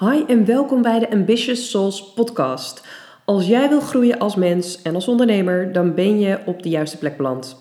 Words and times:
Hi 0.00 0.24
en 0.26 0.44
welkom 0.44 0.82
bij 0.82 0.98
de 0.98 1.10
Ambitious 1.10 1.70
Souls 1.70 2.12
podcast. 2.12 2.86
Als 3.24 3.46
jij 3.46 3.68
wil 3.68 3.80
groeien 3.80 4.18
als 4.18 4.34
mens 4.34 4.82
en 4.82 4.94
als 4.94 5.08
ondernemer, 5.08 5.72
dan 5.72 5.94
ben 5.94 6.20
je 6.20 6.38
op 6.46 6.62
de 6.62 6.68
juiste 6.68 6.98
plek 6.98 7.16
beland. 7.16 7.56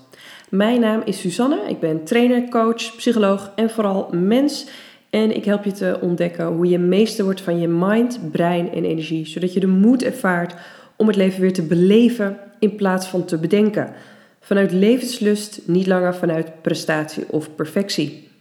Mijn 0.49 0.79
naam 0.79 1.01
is 1.05 1.19
Susanne, 1.19 1.61
ik 1.67 1.79
ben 1.79 2.03
trainer, 2.03 2.49
coach, 2.49 2.95
psycholoog 2.95 3.51
en 3.55 3.69
vooral 3.69 4.09
mens. 4.11 4.67
En 5.09 5.35
ik 5.35 5.45
help 5.45 5.63
je 5.63 5.71
te 5.71 5.97
ontdekken 6.01 6.45
hoe 6.45 6.69
je 6.69 6.79
meester 6.79 7.23
wordt 7.23 7.41
van 7.41 7.59
je 7.59 7.67
mind, 7.67 8.19
brein 8.31 8.71
en 8.71 8.83
energie, 8.83 9.27
zodat 9.27 9.53
je 9.53 9.59
de 9.59 9.67
moed 9.67 10.03
ervaart 10.03 10.55
om 10.95 11.07
het 11.07 11.15
leven 11.15 11.41
weer 11.41 11.53
te 11.53 11.63
beleven 11.63 12.37
in 12.59 12.75
plaats 12.75 13.07
van 13.07 13.25
te 13.25 13.37
bedenken. 13.37 13.93
Vanuit 14.39 14.71
levenslust, 14.71 15.61
niet 15.65 15.87
langer 15.87 16.15
vanuit 16.15 16.61
prestatie 16.61 17.25
of 17.29 17.55
perfectie. 17.55 18.31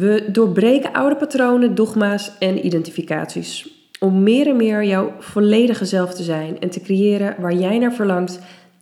We 0.00 0.24
doorbreken 0.32 0.92
oude 0.92 1.16
patronen, 1.16 1.74
dogma's 1.74 2.32
en 2.38 2.66
identificaties. 2.66 3.70
Om 3.98 4.22
meer 4.22 4.46
en 4.46 4.56
meer 4.56 4.84
jouw 4.84 5.14
volledige 5.18 5.84
zelf 5.84 6.14
te 6.14 6.22
zijn 6.22 6.60
en 6.60 6.70
te 6.70 6.80
creëren 6.80 7.40
waar 7.40 7.54
jij 7.54 7.78
naar 7.78 7.92
verlangt 7.92 8.40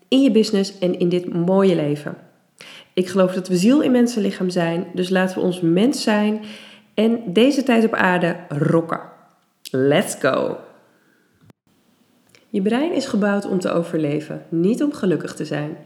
in 0.08 0.22
je 0.22 0.30
business 0.30 0.78
en 0.78 0.98
in 0.98 1.08
dit 1.08 1.32
mooie 1.34 1.74
leven. 1.74 2.16
Ik 2.94 3.08
geloof 3.08 3.32
dat 3.32 3.48
we 3.48 3.56
ziel 3.56 3.80
in 3.80 3.90
mensenlichaam 3.90 4.50
zijn, 4.50 4.86
dus 4.94 5.08
laten 5.08 5.36
we 5.36 5.44
ons 5.44 5.60
mens 5.60 6.02
zijn 6.02 6.40
en 6.94 7.20
deze 7.26 7.62
tijd 7.62 7.84
op 7.84 7.94
aarde 7.94 8.36
rocken. 8.48 9.00
Let's 9.70 10.16
go! 10.20 10.56
Je 12.48 12.62
brein 12.62 12.92
is 12.92 13.06
gebouwd 13.06 13.48
om 13.48 13.60
te 13.60 13.70
overleven, 13.70 14.42
niet 14.48 14.82
om 14.82 14.92
gelukkig 14.92 15.34
te 15.34 15.44
zijn. 15.44 15.76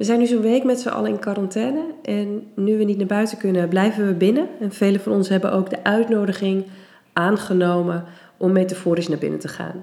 We 0.00 0.06
zijn 0.06 0.18
nu 0.18 0.26
zo'n 0.26 0.40
week 0.40 0.64
met 0.64 0.80
z'n 0.80 0.88
allen 0.88 1.10
in 1.10 1.18
quarantaine 1.18 1.84
en 2.02 2.46
nu 2.54 2.76
we 2.76 2.84
niet 2.84 2.96
naar 2.96 3.06
buiten 3.06 3.38
kunnen, 3.38 3.68
blijven 3.68 4.06
we 4.06 4.12
binnen. 4.12 4.48
En 4.60 4.72
velen 4.72 5.00
van 5.00 5.12
ons 5.12 5.28
hebben 5.28 5.52
ook 5.52 5.70
de 5.70 5.84
uitnodiging 5.84 6.64
aangenomen 7.12 8.04
om 8.36 8.52
metaforisch 8.52 9.08
naar 9.08 9.18
binnen 9.18 9.38
te 9.38 9.48
gaan. 9.48 9.82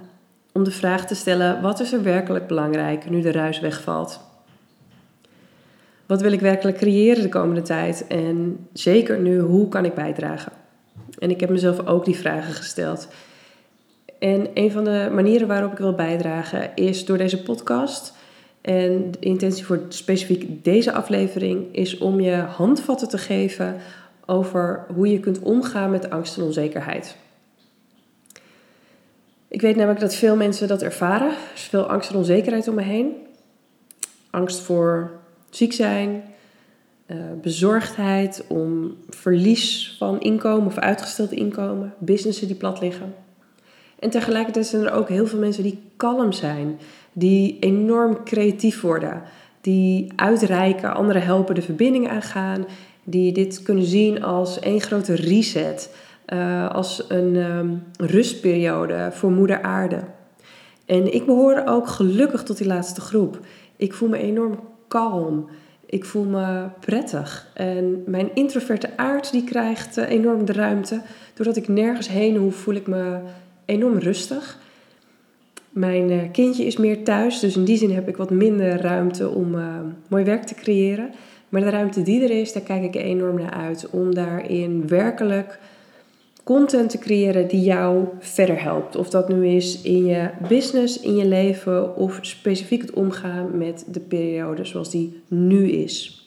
Om 0.54 0.64
de 0.64 0.72
vraag 0.72 1.08
te 1.08 1.16
stellen: 1.16 1.62
wat 1.62 1.80
is 1.80 1.94
er 1.94 2.04
werkelijk 2.04 2.48
belangrijk 2.48 3.10
nu 3.10 3.22
de 3.22 3.32
ruis 3.32 3.60
wegvalt? 3.60 4.20
Wat 6.06 6.22
wil 6.22 6.32
ik 6.32 6.40
werkelijk 6.40 6.78
creëren 6.78 7.24
de 7.24 7.30
komende 7.30 7.62
tijd? 7.62 8.08
En 8.08 8.68
zeker 8.74 9.20
nu, 9.20 9.40
hoe 9.40 9.68
kan 9.68 9.86
ik 9.86 9.94
bijdragen? 9.94 10.52
En 11.20 11.30
ik 11.30 11.40
heb 11.40 11.50
mezelf 11.50 11.88
ook 11.88 12.06
die 12.06 12.18
vragen 12.18 12.54
gesteld. 12.54 13.08
En 14.20 14.48
een 14.54 14.72
van 14.72 14.84
de 14.84 15.10
manieren 15.14 15.48
waarop 15.48 15.72
ik 15.72 15.78
wil 15.78 15.94
bijdragen 15.94 16.76
is 16.76 17.06
door 17.06 17.18
deze 17.18 17.44
podcast 17.44 18.16
en 18.68 19.12
de 19.12 19.20
intentie 19.20 19.66
voor 19.66 19.82
specifiek 19.90 20.64
deze 20.64 20.92
aflevering 20.92 21.76
is 21.76 21.98
om 21.98 22.20
je 22.20 22.36
handvatten 22.36 23.10
te 23.10 23.18
geven 23.18 23.76
over 24.26 24.86
hoe 24.96 25.08
je 25.08 25.20
kunt 25.20 25.40
omgaan 25.40 25.92
met 25.92 26.10
angst 26.10 26.38
en 26.38 26.44
onzekerheid. 26.44 27.16
Ik 29.48 29.62
weet 29.62 29.76
namelijk 29.76 30.00
dat 30.00 30.16
veel 30.16 30.36
mensen 30.36 30.68
dat 30.68 30.82
ervaren. 30.82 31.28
Er 31.28 31.36
is 31.56 31.62
veel 31.62 31.90
angst 31.90 32.10
en 32.10 32.16
onzekerheid 32.16 32.68
om 32.68 32.76
me 32.76 32.82
heen. 32.82 33.14
Angst 34.30 34.60
voor 34.60 35.12
ziek 35.50 35.74
zijn, 35.74 36.24
eh, 37.06 37.18
bezorgdheid 37.42 38.44
om 38.48 38.98
verlies 39.10 39.96
van 39.98 40.20
inkomen 40.20 40.68
of 40.68 40.78
uitgesteld 40.78 41.32
inkomen, 41.32 41.94
businessen 41.98 42.48
die 42.48 42.56
plat 42.56 42.82
liggen. 42.82 43.14
En 44.00 44.10
tegelijkertijd 44.10 44.68
zijn 44.68 44.84
er 44.84 44.92
ook 44.92 45.10
heel 45.10 45.28
veel 45.28 45.40
mensen 45.40 45.64
die 45.64 45.82
kalm 45.98 46.32
zijn, 46.32 46.80
die 47.18 47.58
enorm 47.60 48.24
creatief 48.24 48.82
worden, 48.82 49.22
die 49.62 50.12
uitreiken, 50.16 50.94
anderen 50.94 51.22
helpen, 51.22 51.56
de 51.56 51.62
verbinding 51.62 52.10
aangaan, 52.10 52.66
die 53.04 53.32
dit 53.32 53.62
kunnen 53.62 53.86
zien 53.86 54.24
als 54.24 54.60
één 54.60 54.82
grote 54.82 55.16
reset, 55.16 55.96
uh, 56.34 56.70
als 56.70 57.06
een 57.08 57.36
um, 57.36 57.84
rustperiode 58.00 59.10
voor 59.12 59.32
Moeder 59.32 59.62
Aarde. 59.62 60.00
En 60.86 61.14
ik 61.14 61.26
behoor 61.26 61.64
ook 61.66 61.88
gelukkig 61.88 62.44
tot 62.44 62.58
die 62.58 62.68
laatste 62.68 63.02
groep. 63.02 63.40
Ik 63.76 63.94
voel 63.94 64.10
me 64.10 64.18
enorm 64.18 64.60
kalm. 64.88 65.50
Ik 65.86 66.06
voel 66.06 66.24
me 66.24 66.66
prettig. 66.80 67.52
En 67.54 68.04
mijn 68.06 68.30
introverte 68.34 68.98
aard 68.98 69.32
die 69.32 69.44
krijgt 69.44 69.98
uh, 69.98 70.10
enorm 70.10 70.46
de 70.46 70.54
ruimte. 70.54 71.02
Doordat 71.34 71.58
ik 71.58 71.68
nergens 71.68 72.08
heen 72.08 72.36
hoef, 72.36 72.56
voel 72.56 72.76
ik 72.76 72.88
me 72.88 73.20
enorm 73.66 73.98
rustig. 73.98 74.66
Mijn 75.78 76.12
uh, 76.12 76.22
kindje 76.32 76.66
is 76.66 76.78
meer 76.78 77.04
thuis, 77.04 77.40
dus 77.40 77.56
in 77.56 77.64
die 77.64 77.78
zin 77.78 77.94
heb 77.94 78.08
ik 78.08 78.18
wat 78.18 78.30
minder 78.30 78.82
ruimte 78.82 79.30
om 79.30 79.56
uh, 79.56 79.80
mooi 80.08 80.24
werk 80.24 80.44
te 80.44 80.56
creëren. 80.56 81.12
Maar 81.50 81.62
de 81.62 81.70
ruimte 81.70 82.02
die 82.02 82.24
er 82.24 82.30
is, 82.30 82.54
daar 82.54 82.64
kijk 82.64 82.84
ik 82.84 82.96
enorm 82.96 83.38
naar 83.38 83.52
uit. 83.52 83.90
Om 83.90 84.14
daarin 84.14 84.88
werkelijk 84.88 85.60
content 86.44 86.90
te 86.90 86.98
creëren 86.98 87.48
die 87.48 87.62
jou 87.62 88.06
verder 88.20 88.62
helpt. 88.62 88.96
Of 88.96 89.10
dat 89.10 89.30
nu 89.30 89.48
is 89.48 89.82
in 89.82 90.06
je 90.06 90.30
business, 90.48 91.00
in 91.00 91.16
je 91.16 91.26
leven 91.26 91.96
of 91.96 92.20
specifiek 92.22 92.82
het 92.82 92.94
omgaan 92.94 93.58
met 93.58 93.86
de 93.92 94.00
periode 94.00 94.66
zoals 94.66 94.92
die 94.92 95.22
nu 95.28 95.70
is. 95.70 96.26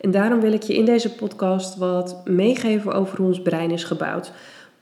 En 0.00 0.10
daarom 0.10 0.40
wil 0.40 0.52
ik 0.52 0.62
je 0.62 0.76
in 0.76 0.84
deze 0.84 1.14
podcast 1.14 1.76
wat 1.76 2.20
meegeven 2.24 2.92
over 2.92 3.16
hoe 3.16 3.26
ons 3.26 3.42
brein 3.42 3.70
is 3.70 3.84
gebouwd. 3.84 4.32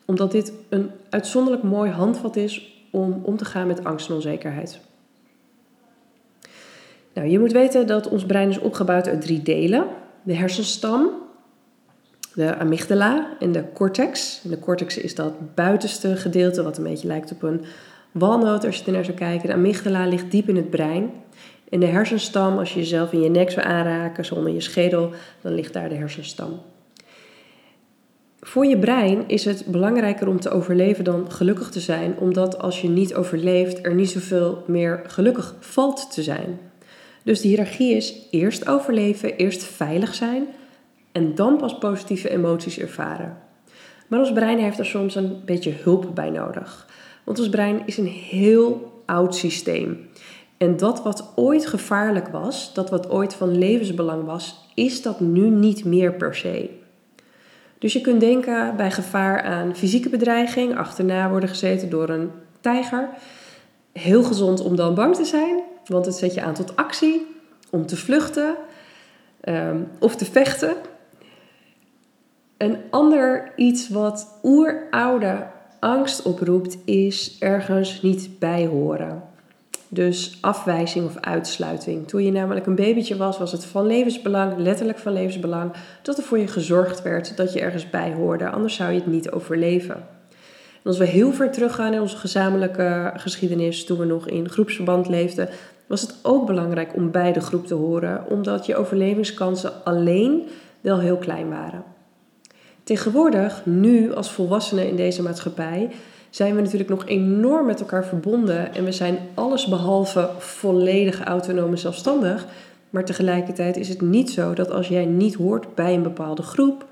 Omdat 0.04 0.32
dit 0.32 0.52
een 0.68 0.90
uitzonderlijk 1.10 1.64
mooi 1.64 1.90
handvat 1.90 2.36
is 2.36 2.72
om 2.92 3.20
om 3.22 3.36
te 3.36 3.44
gaan 3.44 3.66
met 3.66 3.84
angst 3.84 4.08
en 4.08 4.14
onzekerheid. 4.14 4.80
Nou, 7.14 7.28
je 7.28 7.38
moet 7.38 7.52
weten 7.52 7.86
dat 7.86 8.08
ons 8.08 8.26
brein 8.26 8.48
is 8.48 8.58
opgebouwd 8.58 9.08
uit 9.08 9.20
drie 9.20 9.42
delen: 9.42 9.86
de 10.22 10.34
hersenstam, 10.34 11.10
de 12.34 12.56
amygdala 12.56 13.36
en 13.38 13.52
de 13.52 13.64
cortex. 13.74 14.40
de 14.42 14.58
cortex 14.58 14.98
is 14.98 15.14
dat 15.14 15.54
buitenste 15.54 16.16
gedeelte 16.16 16.62
wat 16.62 16.76
een 16.76 16.84
beetje 16.84 17.06
lijkt 17.06 17.32
op 17.32 17.42
een 17.42 17.64
walnoot 18.12 18.64
als 18.64 18.76
je 18.76 18.84
er 18.84 18.92
naar 18.92 19.04
zou 19.04 19.16
kijken. 19.16 19.48
De 19.48 19.54
amygdala 19.54 20.06
ligt 20.06 20.30
diep 20.30 20.48
in 20.48 20.56
het 20.56 20.70
brein. 20.70 21.10
En 21.68 21.80
de 21.80 21.86
hersenstam, 21.86 22.58
als 22.58 22.72
je 22.74 22.78
jezelf 22.78 23.12
in 23.12 23.20
je 23.20 23.30
nek 23.30 23.50
zou 23.50 23.66
aanraken, 23.66 24.24
zonder 24.24 24.52
je 24.52 24.60
schedel, 24.60 25.10
dan 25.40 25.54
ligt 25.54 25.72
daar 25.72 25.88
de 25.88 25.94
hersenstam. 25.94 26.60
Voor 28.44 28.66
je 28.66 28.78
brein 28.78 29.28
is 29.28 29.44
het 29.44 29.66
belangrijker 29.66 30.28
om 30.28 30.40
te 30.40 30.50
overleven 30.50 31.04
dan 31.04 31.32
gelukkig 31.32 31.70
te 31.70 31.80
zijn, 31.80 32.18
omdat 32.18 32.58
als 32.58 32.80
je 32.80 32.88
niet 32.88 33.14
overleeft, 33.14 33.86
er 33.86 33.94
niet 33.94 34.10
zoveel 34.10 34.64
meer 34.66 35.02
gelukkig 35.06 35.54
valt 35.60 36.12
te 36.12 36.22
zijn. 36.22 36.60
Dus 37.24 37.40
de 37.40 37.48
hiërarchie 37.48 37.96
is 37.96 38.26
eerst 38.30 38.68
overleven, 38.68 39.36
eerst 39.36 39.64
veilig 39.64 40.14
zijn 40.14 40.46
en 41.12 41.34
dan 41.34 41.56
pas 41.56 41.78
positieve 41.78 42.30
emoties 42.30 42.78
ervaren. 42.78 43.36
Maar 44.06 44.18
ons 44.18 44.32
brein 44.32 44.58
heeft 44.58 44.78
er 44.78 44.86
soms 44.86 45.14
een 45.14 45.42
beetje 45.44 45.72
hulp 45.82 46.14
bij 46.14 46.30
nodig. 46.30 46.86
Want 47.24 47.38
ons 47.38 47.48
brein 47.48 47.82
is 47.86 47.98
een 47.98 48.06
heel 48.06 48.92
oud 49.06 49.34
systeem. 49.34 50.08
En 50.56 50.76
dat 50.76 51.02
wat 51.02 51.32
ooit 51.34 51.66
gevaarlijk 51.66 52.28
was, 52.28 52.74
dat 52.74 52.90
wat 52.90 53.10
ooit 53.10 53.34
van 53.34 53.58
levensbelang 53.58 54.24
was, 54.24 54.70
is 54.74 55.02
dat 55.02 55.20
nu 55.20 55.48
niet 55.48 55.84
meer 55.84 56.14
per 56.14 56.34
se. 56.34 56.80
Dus 57.82 57.92
je 57.92 58.00
kunt 58.00 58.20
denken 58.20 58.76
bij 58.76 58.90
gevaar 58.90 59.42
aan 59.42 59.76
fysieke 59.76 60.08
bedreiging, 60.08 60.76
achterna 60.76 61.30
worden 61.30 61.48
gezeten 61.48 61.90
door 61.90 62.08
een 62.08 62.30
tijger. 62.60 63.08
Heel 63.92 64.22
gezond 64.22 64.60
om 64.60 64.76
dan 64.76 64.94
bang 64.94 65.14
te 65.16 65.24
zijn, 65.24 65.60
want 65.86 66.06
het 66.06 66.14
zet 66.14 66.34
je 66.34 66.42
aan 66.42 66.54
tot 66.54 66.76
actie, 66.76 67.26
om 67.70 67.86
te 67.86 67.96
vluchten 67.96 68.54
um, 69.44 69.88
of 69.98 70.16
te 70.16 70.24
vechten. 70.24 70.74
Een 72.56 72.76
ander 72.90 73.52
iets 73.56 73.88
wat 73.88 74.38
oeroude 74.42 75.46
angst 75.80 76.22
oproept, 76.22 76.78
is 76.84 77.36
ergens 77.38 78.02
niet 78.02 78.38
bij 78.38 78.66
horen. 78.66 79.22
Dus 79.94 80.38
afwijzing 80.40 81.04
of 81.04 81.16
uitsluiting. 81.20 82.08
Toen 82.08 82.24
je 82.24 82.32
namelijk 82.32 82.66
een 82.66 82.74
babytje 82.74 83.16
was, 83.16 83.38
was 83.38 83.52
het 83.52 83.64
van 83.64 83.86
levensbelang, 83.86 84.58
letterlijk 84.58 84.98
van 84.98 85.12
levensbelang, 85.12 85.72
dat 86.02 86.18
er 86.18 86.24
voor 86.24 86.38
je 86.38 86.46
gezorgd 86.46 87.02
werd 87.02 87.36
dat 87.36 87.52
je 87.52 87.60
ergens 87.60 87.90
bij 87.90 88.12
hoorde. 88.12 88.50
Anders 88.50 88.74
zou 88.74 88.90
je 88.90 88.98
het 88.98 89.06
niet 89.06 89.30
overleven. 89.30 89.94
En 89.94 90.88
als 90.88 90.98
we 90.98 91.04
heel 91.04 91.32
ver 91.32 91.50
teruggaan 91.50 91.92
in 91.92 92.00
onze 92.00 92.16
gezamenlijke 92.16 93.12
geschiedenis, 93.16 93.84
toen 93.84 93.98
we 93.98 94.04
nog 94.04 94.28
in 94.28 94.48
groepsverband 94.48 95.08
leefden, 95.08 95.48
was 95.86 96.00
het 96.00 96.14
ook 96.22 96.46
belangrijk 96.46 96.94
om 96.96 97.10
bij 97.10 97.32
de 97.32 97.40
groep 97.40 97.66
te 97.66 97.74
horen, 97.74 98.24
omdat 98.28 98.66
je 98.66 98.76
overlevingskansen 98.76 99.84
alleen 99.84 100.48
wel 100.80 100.98
heel 100.98 101.16
klein 101.16 101.48
waren. 101.48 101.84
Tegenwoordig, 102.82 103.62
nu 103.64 104.14
als 104.14 104.32
volwassenen 104.32 104.88
in 104.88 104.96
deze 104.96 105.22
maatschappij, 105.22 105.90
zijn 106.32 106.54
we 106.54 106.60
natuurlijk 106.60 106.90
nog 106.90 107.06
enorm 107.06 107.66
met 107.66 107.80
elkaar 107.80 108.04
verbonden 108.04 108.74
en 108.74 108.84
we 108.84 108.92
zijn 108.92 109.18
allesbehalve 109.34 110.30
volledig 110.38 111.24
autonoom 111.24 111.76
zelfstandig. 111.76 112.46
Maar 112.90 113.04
tegelijkertijd 113.04 113.76
is 113.76 113.88
het 113.88 114.00
niet 114.00 114.30
zo 114.30 114.54
dat 114.54 114.70
als 114.70 114.88
jij 114.88 115.04
niet 115.04 115.34
hoort 115.34 115.74
bij 115.74 115.94
een 115.94 116.02
bepaalde 116.02 116.42
groep 116.42 116.86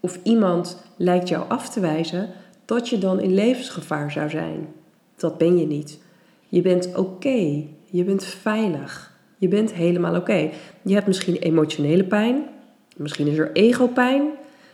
of 0.00 0.18
iemand 0.22 0.82
lijkt 0.96 1.28
jou 1.28 1.44
af 1.48 1.70
te 1.70 1.80
wijzen, 1.80 2.28
dat 2.64 2.88
je 2.88 2.98
dan 2.98 3.20
in 3.20 3.34
levensgevaar 3.34 4.12
zou 4.12 4.30
zijn. 4.30 4.68
Dat 5.16 5.38
ben 5.38 5.58
je 5.58 5.66
niet. 5.66 5.98
Je 6.48 6.62
bent 6.62 6.96
oké. 6.96 7.62
Je 7.84 8.04
bent 8.04 8.24
veilig. 8.24 9.12
Je 9.38 9.48
bent 9.48 9.72
helemaal 9.72 10.16
oké. 10.16 10.50
Je 10.82 10.94
hebt 10.94 11.06
misschien 11.06 11.36
emotionele 11.36 12.04
pijn. 12.04 12.44
Misschien 12.96 13.26
is 13.26 13.38
er 13.38 13.52
ego-pijn. 13.52 14.22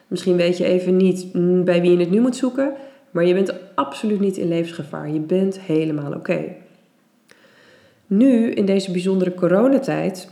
Misschien 0.06 0.36
weet 0.36 0.56
je 0.56 0.64
even 0.64 0.96
niet 0.96 1.34
mm, 1.34 1.64
bij 1.64 1.80
wie 1.80 1.90
je 1.90 1.98
het 1.98 2.10
nu 2.10 2.20
moet 2.20 2.36
zoeken. 2.36 2.72
Maar 3.10 3.24
je 3.24 3.34
bent 3.34 3.54
absoluut 3.74 4.20
niet 4.20 4.36
in 4.36 4.48
levensgevaar. 4.48 5.10
Je 5.10 5.20
bent 5.20 5.60
helemaal 5.60 6.12
oké. 6.12 6.54
Nu, 8.06 8.50
in 8.50 8.66
deze 8.66 8.90
bijzondere 8.90 9.34
coronatijd, 9.34 10.28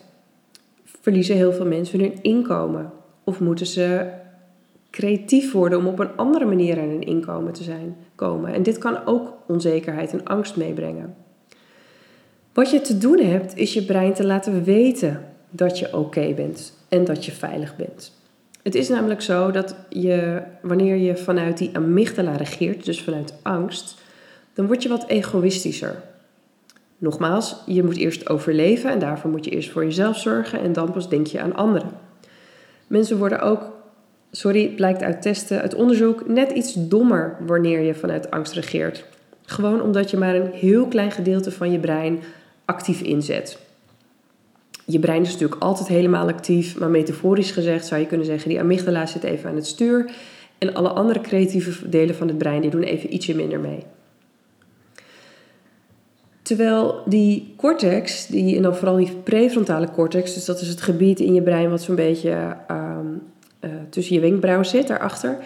verliezen 0.85 1.37
heel 1.37 1.53
veel 1.53 1.67
mensen 1.67 2.01
hun 2.01 2.23
inkomen. 2.23 2.93
Of 3.25 3.41
moeten 3.41 3.67
ze 3.67 4.11
creatief 4.91 5.53
worden 5.53 5.79
om 5.79 5.87
op 5.87 5.99
een 5.99 6.17
andere 6.17 6.45
manier 6.45 6.81
aan 6.81 6.89
hun 6.89 7.03
inkomen 7.03 7.53
te 7.53 7.63
zijn, 7.63 7.97
komen. 8.15 8.55
En 8.55 8.63
dit 8.63 8.79
kan 8.79 9.07
ook 9.07 9.33
onzekerheid 9.47 10.13
en 10.13 10.25
angst 10.25 10.57
meebrengen. 10.57 11.15
Wat 12.53 12.71
je 12.71 12.81
te 12.81 12.99
doen 12.99 13.19
hebt, 13.19 13.57
is 13.57 13.75
je 13.75 13.85
brein 13.85 14.15
te 14.15 14.27
laten 14.27 14.65
weten 14.65 15.25
dat 15.51 15.79
je 15.79 15.97
oké 15.97 16.35
bent 16.35 16.79
en 16.89 17.05
dat 17.05 17.25
je 17.25 17.33
veilig 17.33 17.77
bent. 17.77 18.18
Het 18.69 18.77
is 18.77 18.89
namelijk 18.89 19.21
zo 19.21 19.51
dat 19.51 19.75
je, 19.89 20.43
wanneer 20.63 20.97
je 20.97 21.17
vanuit 21.17 21.59
die 21.59 21.71
amygdala 21.73 22.37
regeert, 22.37 22.85
dus 22.85 23.03
vanuit 23.03 23.35
angst, 23.43 23.95
dan 24.55 24.67
word 24.67 24.83
je 24.83 24.89
wat 24.89 25.07
egoïstischer. 25.07 26.03
Nogmaals, 26.99 27.57
je 27.67 27.83
moet 27.83 27.97
eerst 27.97 28.29
overleven 28.29 28.91
en 28.91 28.99
daarvoor 28.99 29.31
moet 29.31 29.45
je 29.45 29.51
eerst 29.51 29.71
voor 29.71 29.85
jezelf 29.85 30.19
zorgen 30.19 30.61
en 30.61 30.73
dan 30.73 30.93
pas 30.93 31.09
denk 31.09 31.27
je 31.27 31.41
aan 31.41 31.55
anderen. 31.55 31.91
Mensen 32.87 33.19
worden 33.19 33.41
ook, 33.41 33.73
sorry, 34.31 34.69
blijkt 34.69 35.03
uit 35.03 35.23
testen, 35.23 35.61
uit 35.61 35.75
onderzoek, 35.75 36.29
net 36.29 36.51
iets 36.51 36.73
dommer 36.75 37.37
wanneer 37.47 37.81
je 37.81 37.95
vanuit 37.95 38.31
angst 38.31 38.53
regeert. 38.53 39.05
Gewoon 39.45 39.83
omdat 39.83 40.11
je 40.11 40.17
maar 40.17 40.35
een 40.35 40.53
heel 40.53 40.87
klein 40.87 41.11
gedeelte 41.11 41.51
van 41.51 41.73
je 41.73 41.79
brein 41.79 42.21
actief 42.65 43.01
inzet. 43.01 43.68
Je 44.91 44.99
brein 44.99 45.23
is 45.23 45.33
natuurlijk 45.33 45.63
altijd 45.63 45.89
helemaal 45.89 46.29
actief, 46.29 46.79
maar 46.79 46.91
metaforisch 46.91 47.51
gezegd 47.51 47.87
zou 47.87 48.01
je 48.01 48.07
kunnen 48.07 48.27
zeggen: 48.27 48.49
die 48.49 48.61
amygdala 48.61 49.07
zit 49.07 49.23
even 49.23 49.51
aan 49.51 49.57
het 49.57 49.67
stuur 49.67 50.11
en 50.59 50.75
alle 50.75 50.89
andere 50.89 51.21
creatieve 51.21 51.89
delen 51.89 52.15
van 52.15 52.29
het 52.29 52.39
brein 52.39 52.61
die 52.61 52.71
doen 52.71 52.83
even 52.83 53.15
ietsje 53.15 53.35
minder 53.35 53.61
mee. 53.61 53.83
Terwijl 56.43 57.03
die 57.07 57.55
cortex, 57.57 58.27
die, 58.27 58.57
en 58.57 58.63
dan 58.63 58.77
vooral 58.77 58.97
die 58.97 59.17
prefrontale 59.23 59.91
cortex, 59.91 60.35
dus 60.35 60.45
dat 60.45 60.61
is 60.61 60.69
het 60.69 60.81
gebied 60.81 61.21
in 61.21 61.35
je 61.35 61.43
brein 61.43 61.71
wat 61.71 61.83
zo'n 61.83 61.95
beetje 61.95 62.57
ehm, 62.67 63.07
eh, 63.61 63.71
tussen 63.91 64.15
je 64.15 64.21
wenkbrauwen 64.21 64.67
zit, 64.67 64.87
daarachter, 64.87 65.39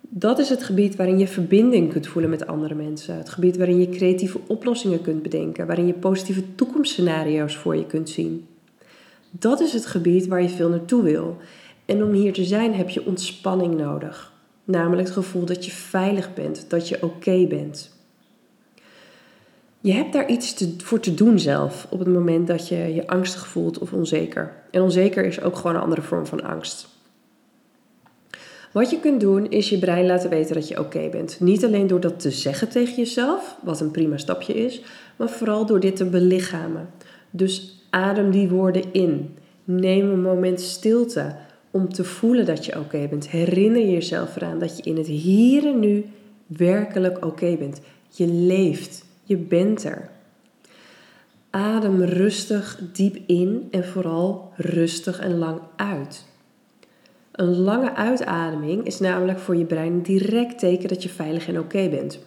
dat 0.00 0.38
is 0.38 0.48
het 0.48 0.62
gebied 0.62 0.96
waarin 0.96 1.18
je 1.18 1.26
verbinding 1.26 1.92
kunt 1.92 2.06
voelen 2.06 2.30
met 2.30 2.46
andere 2.46 2.74
mensen. 2.74 3.16
Het 3.16 3.28
gebied 3.28 3.56
waarin 3.56 3.78
je 3.78 3.88
creatieve 3.88 4.38
oplossingen 4.46 5.02
kunt 5.02 5.22
bedenken, 5.22 5.66
waarin 5.66 5.86
je 5.86 5.92
positieve 5.92 6.54
toekomstscenario's 6.54 7.56
voor 7.56 7.76
je 7.76 7.86
kunt 7.86 8.08
zien. 8.08 8.46
Dat 9.38 9.60
is 9.60 9.72
het 9.72 9.86
gebied 9.86 10.26
waar 10.26 10.42
je 10.42 10.48
veel 10.48 10.68
naartoe 10.68 11.02
wil. 11.02 11.36
En 11.84 12.02
om 12.02 12.12
hier 12.12 12.32
te 12.32 12.44
zijn 12.44 12.74
heb 12.74 12.88
je 12.88 13.06
ontspanning 13.06 13.76
nodig. 13.76 14.32
Namelijk 14.64 15.08
het 15.08 15.16
gevoel 15.16 15.44
dat 15.44 15.64
je 15.64 15.70
veilig 15.70 16.34
bent, 16.34 16.70
dat 16.70 16.88
je 16.88 17.02
oké 17.02 17.46
bent. 17.46 17.92
Je 19.80 19.92
hebt 19.92 20.12
daar 20.12 20.28
iets 20.28 20.54
te, 20.54 20.74
voor 20.78 21.00
te 21.00 21.14
doen 21.14 21.38
zelf 21.38 21.86
op 21.90 21.98
het 21.98 22.08
moment 22.08 22.46
dat 22.46 22.68
je 22.68 22.94
je 22.94 23.06
angstig 23.06 23.46
voelt 23.46 23.78
of 23.78 23.92
onzeker. 23.92 24.52
En 24.70 24.82
onzeker 24.82 25.24
is 25.24 25.40
ook 25.40 25.56
gewoon 25.56 25.74
een 25.74 25.82
andere 25.82 26.02
vorm 26.02 26.26
van 26.26 26.42
angst. 26.42 26.88
Wat 28.72 28.90
je 28.90 29.00
kunt 29.00 29.20
doen 29.20 29.50
is 29.50 29.68
je 29.68 29.78
brein 29.78 30.06
laten 30.06 30.30
weten 30.30 30.54
dat 30.54 30.68
je 30.68 30.78
oké 30.78 31.08
bent. 31.10 31.40
Niet 31.40 31.64
alleen 31.64 31.86
door 31.86 32.00
dat 32.00 32.20
te 32.20 32.30
zeggen 32.30 32.68
tegen 32.68 32.94
jezelf, 32.94 33.56
wat 33.62 33.80
een 33.80 33.90
prima 33.90 34.16
stapje 34.16 34.54
is, 34.54 34.82
maar 35.16 35.28
vooral 35.28 35.66
door 35.66 35.80
dit 35.80 35.96
te 35.96 36.04
belichamen. 36.04 36.90
Dus 37.30 37.83
adem 37.94 38.30
die 38.30 38.48
woorden 38.48 38.92
in. 38.92 39.36
Neem 39.64 40.10
een 40.10 40.22
moment 40.22 40.60
stilte 40.60 41.36
om 41.70 41.92
te 41.92 42.04
voelen 42.04 42.46
dat 42.46 42.64
je 42.64 42.78
oké 42.78 43.06
bent. 43.08 43.28
Herinner 43.28 43.88
jezelf 43.88 44.36
eraan 44.36 44.58
dat 44.58 44.76
je 44.76 44.82
in 44.82 44.96
het 44.96 45.06
hier 45.06 45.66
en 45.66 45.78
nu 45.78 46.04
werkelijk 46.46 47.24
oké 47.24 47.56
bent. 47.56 47.80
Je 48.08 48.26
leeft, 48.26 49.04
je 49.22 49.36
bent 49.36 49.84
er. 49.84 50.10
Adem 51.50 52.02
rustig 52.02 52.80
diep 52.92 53.16
in 53.26 53.68
en 53.70 53.84
vooral 53.84 54.52
rustig 54.56 55.20
en 55.20 55.38
lang 55.38 55.60
uit. 55.76 56.24
Een 57.32 57.56
lange 57.56 57.94
uitademing 57.94 58.86
is 58.86 58.98
namelijk 58.98 59.38
voor 59.38 59.56
je 59.56 59.64
brein 59.64 60.02
direct 60.02 60.58
teken 60.58 60.88
dat 60.88 61.02
je 61.02 61.08
veilig 61.08 61.48
en 61.48 61.58
oké 61.58 61.88
bent. 61.88 62.18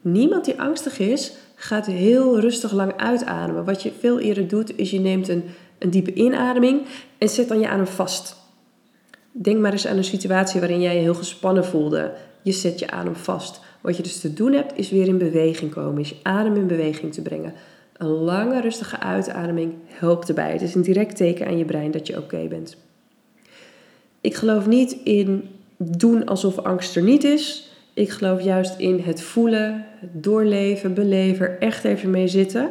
Niemand 0.00 0.44
die 0.44 0.60
angstig 0.60 0.98
is, 0.98 1.32
gaat 1.62 1.86
heel 1.86 2.40
rustig 2.40 2.72
lang 2.72 2.92
uitademen. 2.96 3.64
Wat 3.64 3.82
je 3.82 3.92
veel 3.98 4.18
eerder 4.18 4.48
doet, 4.48 4.78
is 4.78 4.90
je 4.90 5.00
neemt 5.00 5.28
een, 5.28 5.44
een 5.78 5.90
diepe 5.90 6.12
inademing 6.12 6.82
en 7.18 7.28
zet 7.28 7.48
dan 7.48 7.60
je 7.60 7.68
adem 7.68 7.86
vast. 7.86 8.36
Denk 9.32 9.58
maar 9.58 9.72
eens 9.72 9.86
aan 9.86 9.96
een 9.96 10.04
situatie 10.04 10.60
waarin 10.60 10.80
jij 10.80 10.94
je 10.94 11.00
heel 11.00 11.14
gespannen 11.14 11.64
voelde. 11.64 12.12
Je 12.42 12.52
zet 12.52 12.78
je 12.78 12.90
adem 12.90 13.16
vast. 13.16 13.60
Wat 13.80 13.96
je 13.96 14.02
dus 14.02 14.20
te 14.20 14.32
doen 14.32 14.52
hebt, 14.52 14.78
is 14.78 14.90
weer 14.90 15.06
in 15.06 15.18
beweging 15.18 15.70
komen. 15.70 16.00
Is 16.00 16.08
je 16.08 16.16
adem 16.22 16.56
in 16.56 16.66
beweging 16.66 17.12
te 17.12 17.22
brengen. 17.22 17.54
Een 17.96 18.08
lange, 18.08 18.60
rustige 18.60 18.98
uitademing 18.98 19.74
helpt 19.86 20.28
erbij. 20.28 20.52
Het 20.52 20.62
is 20.62 20.74
een 20.74 20.82
direct 20.82 21.16
teken 21.16 21.46
aan 21.46 21.58
je 21.58 21.64
brein 21.64 21.90
dat 21.90 22.06
je 22.06 22.16
oké 22.16 22.46
bent. 22.48 22.76
Ik 24.20 24.34
geloof 24.34 24.66
niet 24.66 24.96
in 25.04 25.48
doen 25.76 26.26
alsof 26.26 26.58
angst 26.58 26.96
er 26.96 27.02
niet 27.02 27.24
is. 27.24 27.69
Ik 27.94 28.10
geloof 28.10 28.42
juist 28.42 28.78
in 28.78 28.98
het 28.98 29.22
voelen, 29.22 29.86
het 30.00 30.22
doorleven, 30.22 30.94
beleven, 30.94 31.60
echt 31.60 31.84
even 31.84 32.10
mee 32.10 32.28
zitten. 32.28 32.70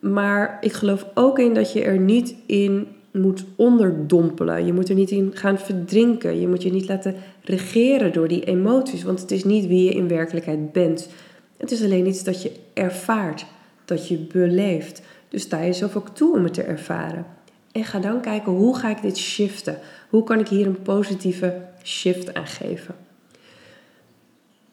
Maar 0.00 0.58
ik 0.60 0.72
geloof 0.72 1.06
ook 1.14 1.38
in 1.38 1.54
dat 1.54 1.72
je 1.72 1.82
er 1.82 1.98
niet 1.98 2.34
in 2.46 2.86
moet 3.12 3.44
onderdompelen. 3.56 4.66
Je 4.66 4.72
moet 4.72 4.88
er 4.88 4.94
niet 4.94 5.10
in 5.10 5.30
gaan 5.34 5.58
verdrinken. 5.58 6.40
Je 6.40 6.48
moet 6.48 6.62
je 6.62 6.72
niet 6.72 6.88
laten 6.88 7.14
regeren 7.42 8.12
door 8.12 8.28
die 8.28 8.44
emoties. 8.44 9.02
Want 9.02 9.20
het 9.20 9.30
is 9.30 9.44
niet 9.44 9.66
wie 9.66 9.84
je 9.84 9.92
in 9.92 10.08
werkelijkheid 10.08 10.72
bent. 10.72 11.08
Het 11.56 11.70
is 11.70 11.82
alleen 11.82 12.06
iets 12.06 12.24
dat 12.24 12.42
je 12.42 12.52
ervaart, 12.72 13.46
dat 13.84 14.08
je 14.08 14.18
beleeft. 14.18 15.02
Dus 15.28 15.42
sta 15.42 15.64
jezelf 15.64 15.96
ook 15.96 16.08
toe 16.08 16.36
om 16.36 16.44
het 16.44 16.54
te 16.54 16.62
ervaren. 16.62 17.26
En 17.72 17.84
ga 17.84 17.98
dan 17.98 18.20
kijken 18.20 18.52
hoe 18.52 18.76
ga 18.76 18.90
ik 18.90 19.02
dit 19.02 19.18
shiften? 19.18 19.78
Hoe 20.08 20.24
kan 20.24 20.38
ik 20.38 20.48
hier 20.48 20.66
een 20.66 20.82
positieve 20.82 21.60
shift 21.82 22.34
aan 22.34 22.46
geven? 22.46 22.94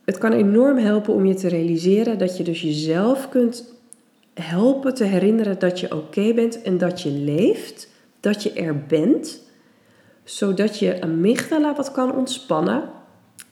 Het 0.10 0.18
kan 0.18 0.34
enorm 0.34 0.78
helpen 0.78 1.14
om 1.14 1.26
je 1.26 1.34
te 1.34 1.48
realiseren 1.48 2.18
dat 2.18 2.38
je 2.38 2.44
dus 2.44 2.62
jezelf 2.62 3.30
kunt 3.30 3.74
helpen 4.34 4.94
te 4.94 5.04
herinneren 5.04 5.60
dat 5.60 5.80
je 5.80 5.96
oké 5.96 6.34
bent 6.34 6.62
en 6.62 6.78
dat 6.78 7.02
je 7.02 7.12
leeft, 7.12 7.90
dat 8.20 8.44
je 8.44 8.54
er 8.54 8.86
bent, 8.86 9.42
zodat 10.24 10.80
je 10.80 11.02
amygdala 11.02 11.76
wat 11.76 11.92
kan 11.92 12.16
ontspannen, 12.16 12.84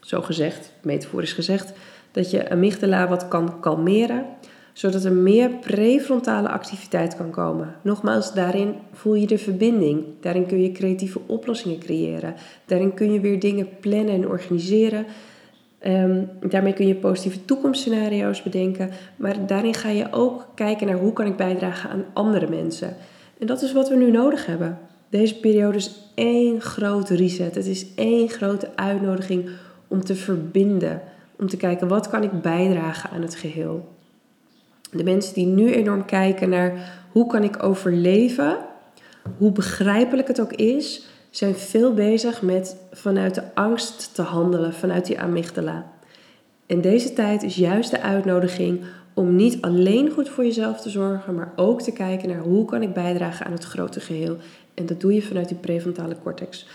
zo 0.00 0.20
gezegd, 0.20 0.72
metaforisch 0.82 1.32
gezegd, 1.32 1.72
dat 2.10 2.30
je 2.30 2.50
amygdala 2.50 3.08
wat 3.08 3.28
kan 3.28 3.60
kalmeren, 3.60 4.24
zodat 4.72 5.04
er 5.04 5.12
meer 5.12 5.50
prefrontale 5.50 6.48
activiteit 6.48 7.16
kan 7.16 7.30
komen. 7.30 7.74
Nogmaals, 7.82 8.32
daarin 8.34 8.74
voel 8.92 9.14
je 9.14 9.26
de 9.26 9.38
verbinding. 9.38 10.04
Daarin 10.20 10.46
kun 10.46 10.62
je 10.62 10.72
creatieve 10.72 11.20
oplossingen 11.26 11.78
creëren. 11.78 12.34
Daarin 12.66 12.94
kun 12.94 13.12
je 13.12 13.20
weer 13.20 13.40
dingen 13.40 13.68
plannen 13.80 14.14
en 14.14 14.28
organiseren. 14.28 15.06
Ehm, 15.78 16.24
daarmee 16.40 16.72
kun 16.72 16.86
je 16.86 16.94
positieve 16.94 17.44
toekomstscenario's 17.44 18.42
bedenken. 18.42 18.90
Maar 19.16 19.46
daarin 19.46 19.74
ga 19.74 19.88
je 19.88 20.12
ook 20.12 20.48
kijken 20.54 20.86
naar 20.86 20.98
hoe 20.98 21.12
kan 21.12 21.26
ik 21.26 21.36
bijdragen 21.36 21.90
aan 21.90 22.04
andere 22.12 22.48
mensen. 22.48 22.96
En 23.38 23.46
dat 23.46 23.62
is 23.62 23.72
wat 23.72 23.88
we 23.88 23.96
nu 23.96 24.10
nodig 24.10 24.46
hebben. 24.46 24.78
Deze 25.08 25.40
periode 25.40 25.76
is 25.76 26.12
één 26.14 26.60
grote 26.60 27.16
reset. 27.16 27.54
Het 27.54 27.66
is 27.66 27.94
één 27.94 28.28
grote 28.28 28.68
uitnodiging 28.74 29.48
om 29.88 30.04
te 30.04 30.14
verbinden. 30.14 31.00
Om 31.38 31.48
te 31.48 31.56
kijken 31.56 31.88
wat 31.88 32.08
kan 32.08 32.22
ik 32.22 32.42
bijdragen 32.42 33.10
aan 33.10 33.22
het 33.22 33.34
geheel. 33.34 33.96
De 34.92 35.04
mensen 35.04 35.34
die 35.34 35.46
nu 35.46 35.72
enorm 35.72 36.04
kijken 36.04 36.48
naar 36.48 37.02
hoe 37.12 37.26
kan 37.26 37.42
ik 37.42 37.62
overleven, 37.62 38.56
hoe 39.38 39.52
begrijpelijk 39.52 40.28
het 40.28 40.40
ook 40.40 40.52
is, 40.52 41.06
zijn 41.30 41.54
veel 41.54 41.94
bezig 41.94 42.42
met 42.42 42.76
vanuit 42.92 43.34
de 43.34 43.54
angst 43.54 44.14
te 44.14 44.22
handelen, 44.22 44.74
vanuit 44.74 45.06
die 45.06 45.20
amygdala. 45.20 45.86
En 46.66 46.80
deze 46.80 47.12
tijd 47.12 47.42
is 47.42 47.56
juist 47.56 47.90
de 47.90 48.00
uitnodiging 48.00 48.80
om 49.14 49.36
niet 49.36 49.60
alleen 49.60 50.10
goed 50.10 50.28
voor 50.28 50.44
jezelf 50.44 50.80
te 50.80 50.90
zorgen, 50.90 51.34
maar 51.34 51.52
ook 51.56 51.82
te 51.82 51.92
kijken 51.92 52.28
naar 52.28 52.38
hoe 52.38 52.64
kan 52.64 52.82
ik 52.82 52.92
bijdragen 52.92 53.46
aan 53.46 53.52
het 53.52 53.64
grote 53.64 54.00
geheel. 54.00 54.36
En 54.74 54.86
dat 54.86 55.00
doe 55.00 55.14
je 55.14 55.22
vanuit 55.22 55.48
die 55.48 55.56
prefrontale 55.56 56.16
cortex. 56.22 56.66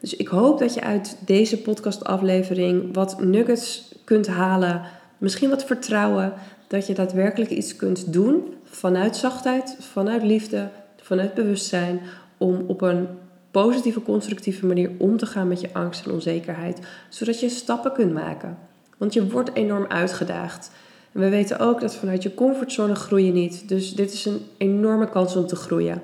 Dus 0.00 0.16
ik 0.16 0.28
hoop 0.28 0.58
dat 0.58 0.74
je 0.74 0.80
uit 0.80 1.16
deze 1.26 1.62
podcastaflevering 1.62 2.94
wat 2.94 3.22
nuggets 3.24 3.94
kunt 4.04 4.26
halen, 4.26 4.82
misschien 5.18 5.50
wat 5.50 5.64
vertrouwen, 5.64 6.32
dat 6.66 6.86
je 6.86 6.94
daadwerkelijk 6.94 7.50
iets 7.50 7.76
kunt 7.76 8.12
doen 8.12 8.54
vanuit 8.64 9.16
zachtheid, 9.16 9.76
vanuit 9.80 10.22
liefde, 10.22 10.68
vanuit 10.96 11.34
bewustzijn, 11.34 12.00
om 12.38 12.64
op 12.66 12.80
een 12.80 13.08
positieve, 13.50 14.02
constructieve 14.02 14.66
manier 14.66 14.90
om 14.98 15.16
te 15.16 15.26
gaan 15.26 15.48
met 15.48 15.60
je 15.60 15.72
angst 15.72 16.06
en 16.06 16.12
onzekerheid, 16.12 16.78
zodat 17.08 17.40
je 17.40 17.48
stappen 17.48 17.92
kunt 17.92 18.12
maken. 18.12 18.58
Want 18.96 19.12
je 19.12 19.30
wordt 19.30 19.54
enorm 19.54 19.86
uitgedaagd. 19.88 20.70
En 21.12 21.20
we 21.20 21.28
weten 21.28 21.58
ook 21.58 21.80
dat 21.80 21.94
vanuit 21.94 22.22
je 22.22 22.34
comfortzone 22.34 22.94
groei 22.94 23.32
niet. 23.32 23.68
Dus 23.68 23.94
dit 23.94 24.12
is 24.12 24.24
een 24.24 24.40
enorme 24.56 25.08
kans 25.08 25.36
om 25.36 25.46
te 25.46 25.56
groeien. 25.56 26.02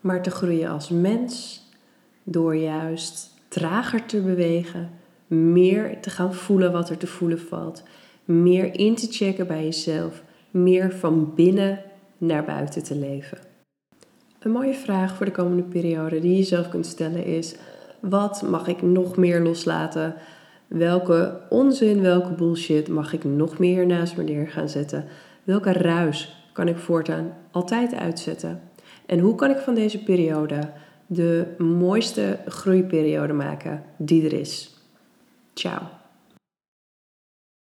Maar 0.00 0.22
te 0.22 0.30
groeien 0.30 0.70
als 0.70 0.88
mens 0.88 1.62
door 2.22 2.56
juist 2.56 3.30
trager 3.48 4.06
te 4.06 4.20
bewegen, 4.20 4.90
meer 5.26 6.00
te 6.00 6.10
gaan 6.10 6.34
voelen 6.34 6.72
wat 6.72 6.90
er 6.90 6.96
te 6.96 7.06
voelen 7.06 7.40
valt, 7.40 7.82
meer 8.24 8.78
in 8.78 8.94
te 8.94 9.06
checken 9.10 9.46
bij 9.46 9.64
jezelf, 9.64 10.22
meer 10.50 10.92
van 10.92 11.34
binnen 11.34 11.80
naar 12.18 12.44
buiten 12.44 12.82
te 12.82 12.94
leven. 12.94 13.38
Een 14.44 14.50
mooie 14.50 14.74
vraag 14.74 15.16
voor 15.16 15.26
de 15.26 15.32
komende 15.32 15.62
periode 15.62 16.20
die 16.20 16.36
je 16.36 16.42
zelf 16.42 16.68
kunt 16.68 16.86
stellen 16.86 17.24
is: 17.24 17.54
wat 18.00 18.42
mag 18.42 18.66
ik 18.66 18.82
nog 18.82 19.16
meer 19.16 19.40
loslaten? 19.40 20.14
Welke 20.66 21.40
onzin, 21.48 22.00
welke 22.00 22.32
bullshit 22.32 22.88
mag 22.88 23.12
ik 23.12 23.24
nog 23.24 23.58
meer 23.58 23.86
naast 23.86 24.16
me 24.16 24.22
neer 24.22 24.48
gaan 24.48 24.68
zetten? 24.68 25.04
Welke 25.44 25.72
ruis 25.72 26.48
kan 26.52 26.68
ik 26.68 26.76
voortaan 26.76 27.32
altijd 27.50 27.94
uitzetten? 27.94 28.60
En 29.06 29.18
hoe 29.18 29.34
kan 29.34 29.50
ik 29.50 29.58
van 29.58 29.74
deze 29.74 30.02
periode 30.02 30.58
de 31.06 31.46
mooiste 31.58 32.38
groeiperiode 32.46 33.32
maken 33.32 33.82
die 33.96 34.24
er 34.24 34.32
is? 34.32 34.74
Ciao. 35.54 35.80